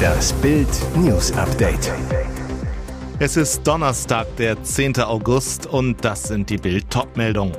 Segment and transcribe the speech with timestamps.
[0.00, 1.92] Das Bild News Update.
[3.18, 5.00] Es ist Donnerstag, der 10.
[5.00, 7.56] August und das sind die Bild meldungen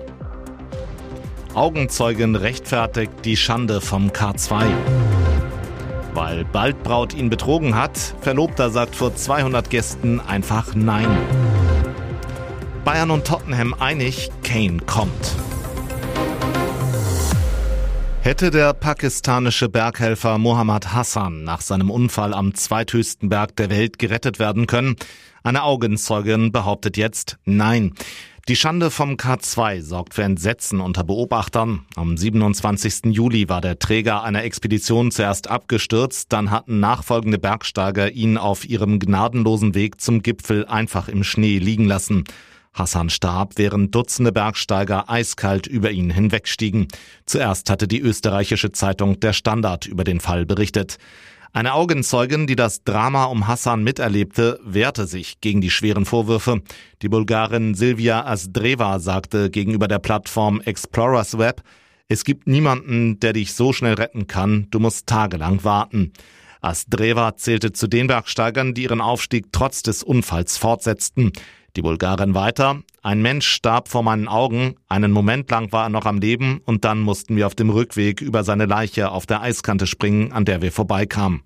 [1.54, 4.64] Augenzeugin rechtfertigt die Schande vom K2.
[6.14, 11.08] Weil Baldbraut ihn betrogen hat, Verlobter sagt vor 200 Gästen einfach Nein.
[12.86, 15.36] Bayern und Tottenham einig, Kane kommt.
[18.32, 24.40] Hätte der pakistanische Berghelfer Mohammad Hassan nach seinem Unfall am zweithöchsten Berg der Welt gerettet
[24.40, 24.96] werden können?
[25.44, 27.94] Eine Augenzeugin behauptet jetzt Nein.
[28.48, 31.86] Die Schande vom K2 sorgt für Entsetzen unter Beobachtern.
[31.98, 33.14] Am 27.
[33.14, 39.00] Juli war der Träger einer Expedition zuerst abgestürzt, dann hatten nachfolgende Bergsteiger ihn auf ihrem
[39.00, 42.24] gnadenlosen Weg zum Gipfel einfach im Schnee liegen lassen.
[42.74, 46.88] Hassan starb, während Dutzende Bergsteiger eiskalt über ihn hinwegstiegen.
[47.26, 50.98] Zuerst hatte die österreichische Zeitung Der Standard über den Fall berichtet.
[51.54, 56.62] Eine Augenzeugin, die das Drama um Hassan miterlebte, wehrte sich gegen die schweren Vorwürfe.
[57.02, 61.62] Die Bulgarin Silvia Asdreva sagte gegenüber der Plattform Explorers Web,
[62.08, 66.12] es gibt niemanden, der dich so schnell retten kann, du musst tagelang warten.
[66.62, 71.32] Asdreva zählte zu den Bergsteigern, die ihren Aufstieg trotz des Unfalls fortsetzten.
[71.76, 72.82] Die Bulgarin weiter.
[73.02, 74.76] Ein Mensch starb vor meinen Augen.
[74.90, 78.20] Einen Moment lang war er noch am Leben und dann mussten wir auf dem Rückweg
[78.20, 81.44] über seine Leiche auf der Eiskante springen, an der wir vorbeikamen.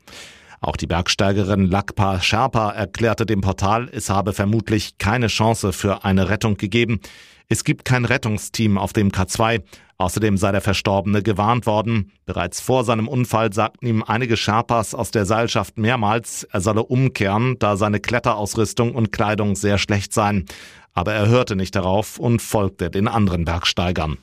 [0.62, 6.28] Auch die Bergsteigerin Lakpa Sherpa erklärte dem Portal, es habe vermutlich keine Chance für eine
[6.28, 7.02] Rettung gegeben.
[7.48, 9.62] Es gibt kein Rettungsteam auf dem K2.
[9.98, 12.12] Außerdem sei der Verstorbene gewarnt worden.
[12.26, 17.56] Bereits vor seinem Unfall sagten ihm einige Sherpas aus der Seilschaft mehrmals, er solle umkehren,
[17.60, 20.46] da seine Kletterausrüstung und Kleidung sehr schlecht seien.
[20.94, 24.18] Aber er hörte nicht darauf und folgte den anderen Bergsteigern.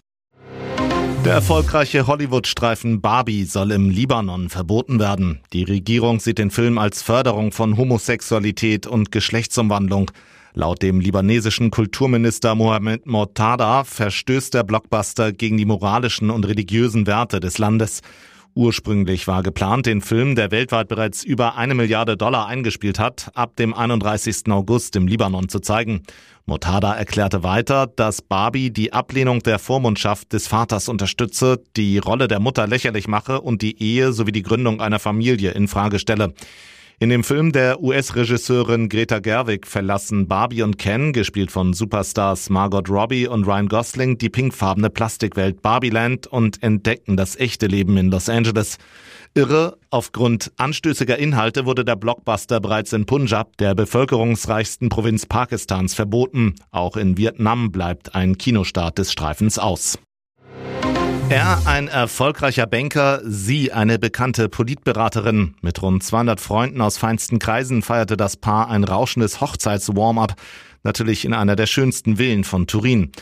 [1.24, 5.40] Der erfolgreiche Hollywood-Streifen Barbie soll im Libanon verboten werden.
[5.52, 10.10] Die Regierung sieht den Film als Förderung von Homosexualität und Geschlechtsumwandlung.
[10.54, 17.40] Laut dem libanesischen Kulturminister Mohamed Mortada verstößt der Blockbuster gegen die moralischen und religiösen Werte
[17.40, 18.02] des Landes.
[18.54, 23.56] Ursprünglich war geplant, den Film, der weltweit bereits über eine Milliarde Dollar eingespielt hat, ab
[23.56, 24.50] dem 31.
[24.50, 26.02] August im Libanon zu zeigen.
[26.44, 32.40] Motada erklärte weiter, dass Barbie die Ablehnung der Vormundschaft des Vaters unterstütze, die Rolle der
[32.40, 36.34] Mutter lächerlich mache und die Ehe sowie die Gründung einer Familie in Frage stelle.
[37.02, 42.88] In dem Film der US-Regisseurin Greta Gerwig verlassen Barbie und Ken, gespielt von Superstars Margot
[42.88, 48.28] Robbie und Ryan Gosling, die pinkfarbene Plastikwelt Barbieland und entdecken das echte Leben in Los
[48.28, 48.78] Angeles.
[49.34, 56.54] Irre, aufgrund anstößiger Inhalte wurde der Blockbuster bereits in Punjab, der bevölkerungsreichsten Provinz Pakistans, verboten.
[56.70, 59.98] Auch in Vietnam bleibt ein Kinostart des Streifens aus.
[61.32, 65.54] Er ein erfolgreicher Banker, sie eine bekannte Politberaterin.
[65.62, 70.34] Mit rund 200 Freunden aus feinsten Kreisen feierte das Paar ein rauschendes Hochzeits-Warm-up,
[70.82, 73.12] natürlich in einer der schönsten Villen von Turin.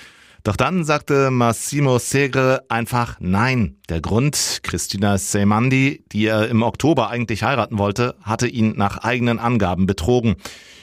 [0.42, 3.76] Doch dann sagte Massimo Segre einfach Nein.
[3.88, 9.38] Der Grund, Christina Seimandi, die er im Oktober eigentlich heiraten wollte, hatte ihn nach eigenen
[9.38, 10.34] Angaben betrogen.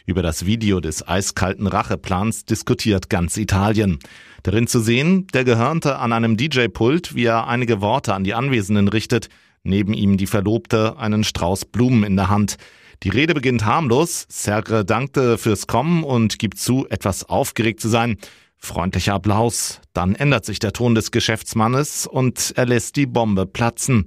[0.05, 3.99] Über das Video des eiskalten Racheplans diskutiert ganz Italien.
[4.47, 8.87] Darin zu sehen, der Gehörnte an einem DJ-Pult, wie er einige Worte an die Anwesenden
[8.87, 9.27] richtet,
[9.63, 12.55] neben ihm die Verlobte, einen Strauß Blumen in der Hand.
[13.03, 18.15] Die Rede beginnt harmlos, Sergre dankte fürs Kommen und gibt zu, etwas aufgeregt zu sein.
[18.55, 24.05] Freundlicher Applaus, dann ändert sich der Ton des Geschäftsmannes und er lässt die Bombe platzen.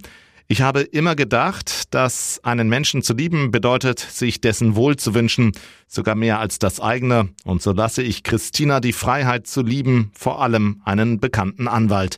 [0.51, 5.53] Ich habe immer gedacht, dass einen Menschen zu lieben bedeutet, sich dessen Wohl zu wünschen,
[5.87, 7.29] sogar mehr als das eigene.
[7.45, 12.17] Und so lasse ich Christina die Freiheit zu lieben, vor allem einen bekannten Anwalt.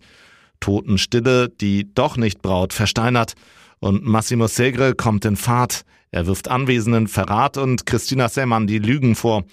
[0.61, 3.33] Totenstille, die doch nicht Braut versteinert.
[3.77, 5.85] Und Massimo Segre kommt in Fahrt.
[6.09, 9.43] Er wirft Anwesenden Verrat und Christina Semann die Lügen vor.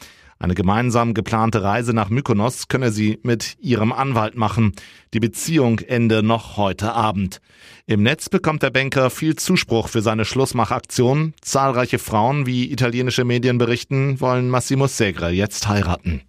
[0.43, 4.73] Eine gemeinsam geplante Reise nach Mykonos könne sie mit ihrem Anwalt machen.
[5.13, 7.43] Die Beziehung ende noch heute Abend.
[7.87, 11.35] Im Netz bekommt der Banker viel Zuspruch für seine Schlussmachaktion.
[11.43, 16.23] Zahlreiche Frauen, wie italienische Medien berichten, wollen Massimo Segre jetzt heiraten.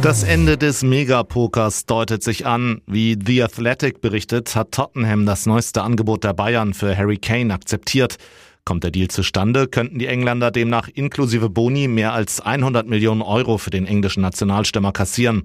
[0.00, 2.80] Das Ende des Megapokers deutet sich an.
[2.86, 8.18] Wie The Athletic berichtet, hat Tottenham das neueste Angebot der Bayern für Harry Kane akzeptiert.
[8.66, 13.58] Kommt der Deal zustande, könnten die Engländer demnach inklusive Boni mehr als 100 Millionen Euro
[13.58, 15.44] für den englischen Nationalstürmer kassieren.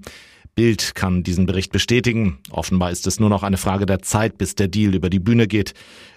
[0.54, 2.38] Bild kann diesen Bericht bestätigen.
[2.50, 5.46] Offenbar ist es nur noch eine Frage der Zeit, bis der Deal über die Bühne
[5.46, 5.74] geht.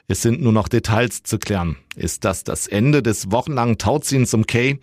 [0.08, 1.78] Es sind nur noch Details zu klären.
[1.96, 4.80] Ist das das Ende des wochenlangen Tauziehens um Kay?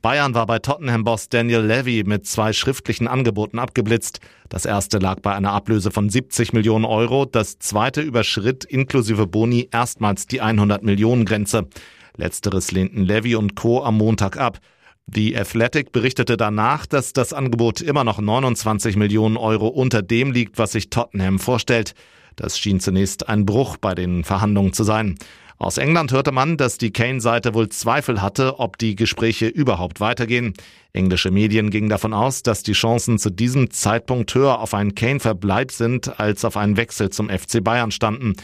[0.00, 4.20] Bayern war bei Tottenham-Boss Daniel Levy mit zwei schriftlichen Angeboten abgeblitzt.
[4.48, 7.24] Das erste lag bei einer Ablöse von 70 Millionen Euro.
[7.24, 11.68] Das zweite überschritt inklusive Boni erstmals die 100 Millionen Grenze.
[12.16, 13.82] Letzteres lehnten Levy und Co.
[13.82, 14.60] am Montag ab.
[15.06, 20.58] Die Athletic berichtete danach, dass das Angebot immer noch 29 Millionen Euro unter dem liegt,
[20.58, 21.94] was sich Tottenham vorstellt.
[22.36, 25.16] Das schien zunächst ein Bruch bei den Verhandlungen zu sein.
[25.56, 30.54] Aus England hörte man, dass die Kane-Seite wohl Zweifel hatte, ob die Gespräche überhaupt weitergehen.
[30.92, 35.70] Englische Medien gingen davon aus, dass die Chancen zu diesem Zeitpunkt höher auf einen Kane-Verbleib
[35.70, 38.34] sind, als auf einen Wechsel zum FC Bayern standen.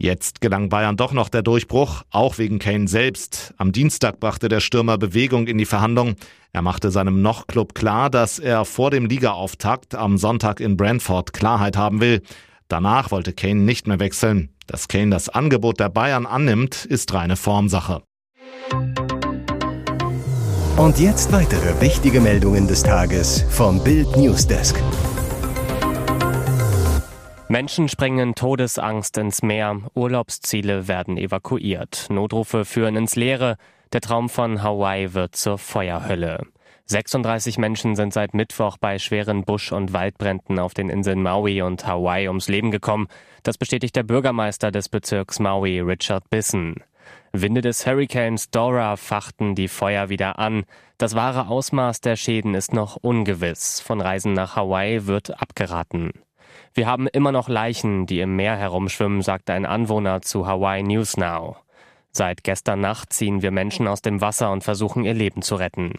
[0.00, 3.52] Jetzt gelang Bayern doch noch der Durchbruch, auch wegen Kane selbst.
[3.56, 6.14] Am Dienstag brachte der Stürmer Bewegung in die Verhandlung.
[6.52, 11.76] Er machte seinem Noch-Club klar, dass er vor dem Ligaauftakt am Sonntag in Brentford Klarheit
[11.76, 12.22] haben will.
[12.68, 14.50] Danach wollte Kane nicht mehr wechseln.
[14.68, 18.02] Dass Kane das Angebot der Bayern annimmt, ist reine Formsache.
[20.76, 24.80] Und jetzt weitere wichtige Meldungen des Tages vom Bild Newsdesk.
[27.50, 33.56] Menschen sprengen Todesangst ins Meer, Urlaubsziele werden evakuiert, Notrufe führen ins Leere,
[33.94, 36.46] der Traum von Hawaii wird zur Feuerhölle.
[36.84, 41.86] 36 Menschen sind seit Mittwoch bei schweren Busch- und Waldbränden auf den Inseln Maui und
[41.86, 43.08] Hawaii ums Leben gekommen.
[43.44, 46.84] Das bestätigt der Bürgermeister des Bezirks Maui, Richard Bissen.
[47.32, 50.64] Winde des Hurricanes Dora fachten die Feuer wieder an.
[50.98, 53.80] Das wahre Ausmaß der Schäden ist noch ungewiss.
[53.80, 56.12] Von Reisen nach Hawaii wird abgeraten.
[56.74, 61.16] Wir haben immer noch Leichen, die im Meer herumschwimmen, sagte ein Anwohner zu Hawaii News
[61.16, 61.56] Now.
[62.10, 65.92] Seit gestern Nacht ziehen wir Menschen aus dem Wasser und versuchen ihr Leben zu retten.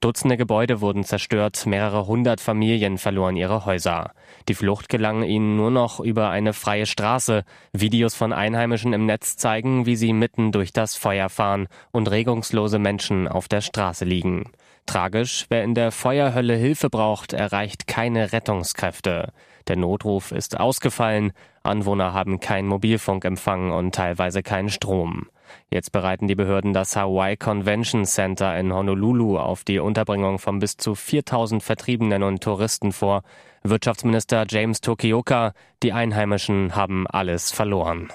[0.00, 4.12] Dutzende Gebäude wurden zerstört, mehrere hundert Familien verloren ihre Häuser.
[4.48, 7.44] Die Flucht gelang ihnen nur noch über eine freie Straße.
[7.72, 12.78] Videos von Einheimischen im Netz zeigen, wie sie mitten durch das Feuer fahren und regungslose
[12.78, 14.50] Menschen auf der Straße liegen.
[14.86, 19.32] Tragisch, wer in der Feuerhölle Hilfe braucht, erreicht keine Rettungskräfte.
[19.68, 21.32] Der Notruf ist ausgefallen,
[21.62, 25.28] Anwohner haben keinen Mobilfunkempfang und teilweise keinen Strom.
[25.70, 30.76] Jetzt bereiten die Behörden das Hawaii Convention Center in Honolulu auf die Unterbringung von bis
[30.76, 33.22] zu 4000 Vertriebenen und Touristen vor.
[33.62, 35.52] Wirtschaftsminister James Tokioka,
[35.82, 38.08] die Einheimischen haben alles verloren.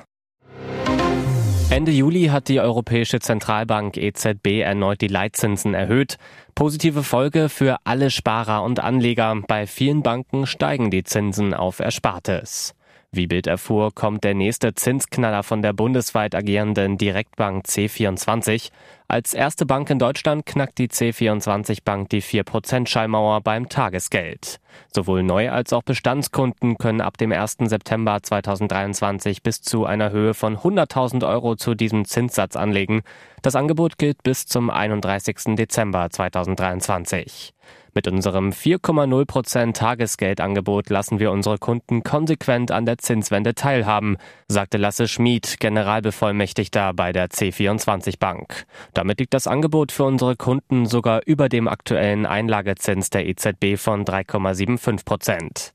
[1.70, 6.18] Ende Juli hat die Europäische Zentralbank EZB erneut die Leitzinsen erhöht.
[6.56, 9.36] Positive Folge für alle Sparer und Anleger.
[9.48, 12.74] Bei vielen Banken steigen die Zinsen auf Erspartes.
[13.18, 18.70] Wie Bild erfuhr, kommt der nächste Zinsknaller von der bundesweit agierenden Direktbank C24.
[19.08, 24.60] Als erste Bank in Deutschland knackt die C24 Bank die 4%-Schallmauer beim Tagesgeld.
[24.94, 27.58] Sowohl Neu- als auch Bestandskunden können ab dem 1.
[27.62, 33.02] September 2023 bis zu einer Höhe von 100.000 Euro zu diesem Zinssatz anlegen.
[33.42, 35.56] Das Angebot gilt bis zum 31.
[35.56, 37.56] Dezember 2023.
[37.98, 44.18] Mit unserem 4,0% Tagesgeldangebot lassen wir unsere Kunden konsequent an der Zinswende teilhaben,
[44.48, 48.68] sagte Lasse Schmid, Generalbevollmächtigter bei der C24 Bank.
[48.94, 54.06] Damit liegt das Angebot für unsere Kunden sogar über dem aktuellen Einlagezins der EZB von
[54.06, 55.72] 3,75%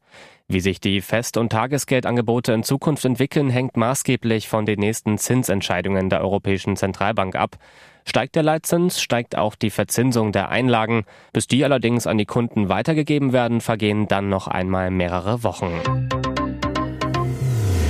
[0.46, 6.08] Wie sich die Fest- und Tagesgeldangebote in Zukunft entwickeln, hängt maßgeblich von den nächsten Zinsentscheidungen
[6.08, 7.56] der Europäischen Zentralbank ab.
[8.04, 11.04] Steigt der Leitzins, steigt auch die Verzinsung der Einlagen.
[11.32, 15.72] Bis die allerdings an die Kunden weitergegeben werden, vergehen dann noch einmal mehrere Wochen.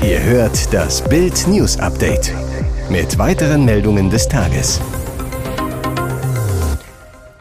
[0.03, 2.33] Ihr hört das Bild News Update
[2.91, 4.81] mit weiteren Meldungen des Tages.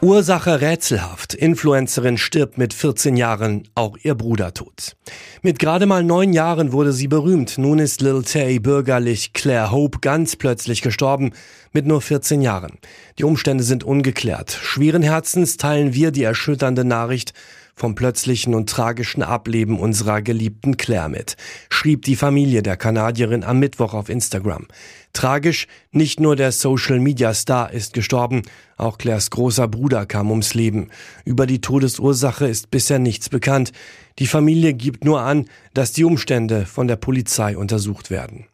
[0.04, 1.32] Ursache rätselhaft.
[1.32, 4.96] Influencerin stirbt mit 14 Jahren, auch ihr Bruder tot.
[5.42, 7.56] Mit gerade mal neun Jahren wurde sie berühmt.
[7.56, 11.30] Nun ist Lil Tay bürgerlich Claire Hope ganz plötzlich gestorben,
[11.72, 12.78] mit nur 14 Jahren.
[13.20, 14.50] Die Umstände sind ungeklärt.
[14.50, 17.32] Schweren Herzens teilen wir die erschütternde Nachricht
[17.76, 21.36] vom plötzlichen und tragischen Ableben unserer geliebten Claire mit,
[21.70, 24.66] schrieb die Familie der Kanadierin am Mittwoch auf Instagram.
[25.12, 28.42] Tragisch, nicht nur der Social-Media-Star ist gestorben,
[28.78, 30.88] auch Claires großer Bruder kam ums Leben.
[31.24, 33.72] Über die Todesursache ist bisher nichts bekannt.
[34.18, 38.46] Die Familie gibt nur an, dass die Umstände von der Polizei untersucht werden.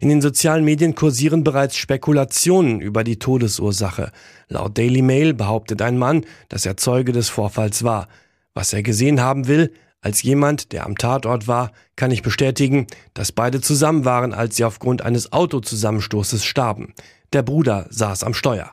[0.00, 4.10] In den sozialen Medien kursieren bereits Spekulationen über die Todesursache.
[4.48, 8.08] Laut Daily Mail behauptet ein Mann, dass er Zeuge des Vorfalls war.
[8.54, 13.30] Was er gesehen haben will, als jemand, der am Tatort war, kann ich bestätigen, dass
[13.30, 16.92] beide zusammen waren, als sie aufgrund eines Autozusammenstoßes starben.
[17.32, 18.72] Der Bruder saß am Steuer.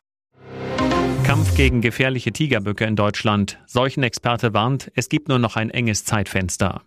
[1.22, 3.60] Kampf gegen gefährliche Tigerböcke in Deutschland.
[3.66, 6.82] Seuchenexperte warnt, es gibt nur noch ein enges Zeitfenster.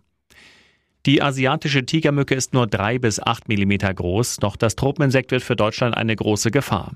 [1.06, 5.56] Die asiatische Tigermücke ist nur drei bis acht Millimeter groß, doch das Tropeninsekt wird für
[5.56, 6.92] Deutschland eine große Gefahr.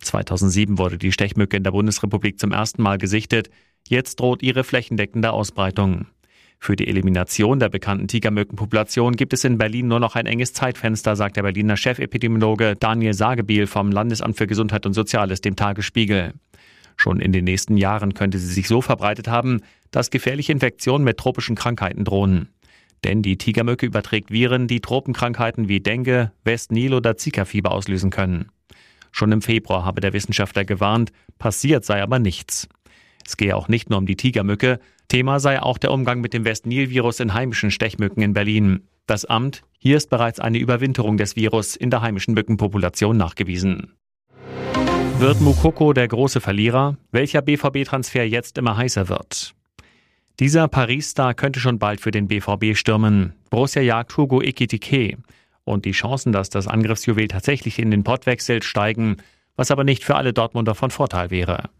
[0.00, 3.50] 2007 wurde die Stechmücke in der Bundesrepublik zum ersten Mal gesichtet.
[3.88, 6.06] Jetzt droht ihre flächendeckende Ausbreitung.
[6.58, 11.14] Für die Elimination der bekannten Tigermückenpopulation gibt es in Berlin nur noch ein enges Zeitfenster,
[11.14, 16.32] sagt der Berliner Chefepidemiologe Daniel Sagebiel vom Landesamt für Gesundheit und Soziales dem Tagesspiegel.
[16.96, 21.18] Schon in den nächsten Jahren könnte sie sich so verbreitet haben, dass gefährliche Infektionen mit
[21.18, 22.48] tropischen Krankheiten drohen.
[23.04, 28.48] Denn die Tigermücke überträgt Viren, die Tropenkrankheiten wie Dengue, West-Nil oder Zika-Fieber auslösen können.
[29.12, 32.68] Schon im Februar habe der Wissenschaftler gewarnt, passiert sei aber nichts.
[33.26, 34.80] Es gehe auch nicht nur um die Tigermücke,
[35.14, 38.88] Thema sei auch der Umgang mit dem West-Nil-Virus in heimischen Stechmücken in Berlin.
[39.06, 43.92] Das Amt, hier ist bereits eine Überwinterung des Virus in der heimischen Mückenpopulation nachgewiesen.
[45.18, 46.96] Wird Mukoko der große Verlierer?
[47.12, 49.54] Welcher BVB-Transfer jetzt immer heißer wird?
[50.40, 53.34] Dieser Paris-Star könnte schon bald für den BVB stürmen.
[53.50, 55.18] Borussia jagt Hugo Ekitike.
[55.62, 59.18] Und die Chancen, dass das Angriffsjuwel tatsächlich in den Pott wechselt, steigen,
[59.54, 61.70] was aber nicht für alle Dortmunder von Vorteil wäre.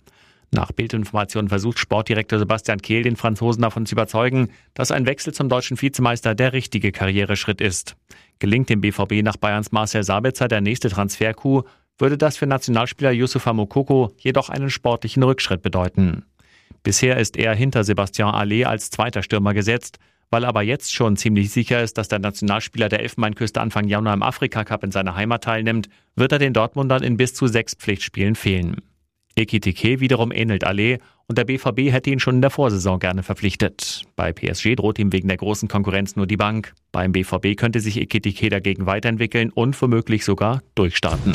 [0.55, 5.49] Nach Bildinformationen versucht Sportdirektor Sebastian Kehl den Franzosen davon zu überzeugen, dass ein Wechsel zum
[5.49, 7.97] deutschen Vizemeister der richtige Karriereschritt ist.
[8.39, 11.69] Gelingt dem BVB nach Bayerns Marcel Sabitzer der nächste Transfercoup,
[11.99, 16.25] würde das für Nationalspieler Yusufa Mokoko jedoch einen sportlichen Rückschritt bedeuten.
[16.85, 19.99] Bisher ist er hinter Sebastian Allais als zweiter Stürmer gesetzt,
[20.31, 24.23] weil aber jetzt schon ziemlich sicher ist, dass der Nationalspieler der Elfenbeinküste Anfang Januar im
[24.23, 28.77] Afrika-Cup in seiner Heimat teilnimmt, wird er den Dortmundern in bis zu sechs Pflichtspielen fehlen.
[29.37, 34.03] Ekitike wiederum ähnelt Allais und der BVB hätte ihn schon in der Vorsaison gerne verpflichtet.
[34.17, 36.75] Bei PSG droht ihm wegen der großen Konkurrenz nur die Bank.
[36.93, 41.35] Beim BVB könnte sich Ekitike dagegen weiterentwickeln und womöglich sogar durchstarten.